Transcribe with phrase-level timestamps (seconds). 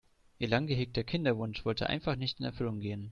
[0.39, 2.99] Ihr lang gehegter Kinderwunsch wollte einfach nicht in Erfüllung gehen.